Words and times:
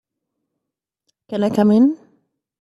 Can 1.27 1.43
I 1.43 1.51
come 1.51 1.69
in? 1.69 1.95